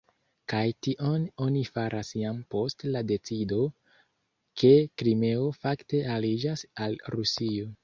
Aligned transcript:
Kaj 0.51 0.61
tion 0.85 1.27
oni 1.47 1.61
faras 1.75 2.09
jam 2.21 2.39
post 2.55 2.87
la 2.95 3.03
decido, 3.11 3.61
ke 4.63 4.73
Krimeo 5.03 5.47
fakte 5.61 6.03
aliĝas 6.17 6.67
al 6.89 7.01
Rusio. 7.19 7.73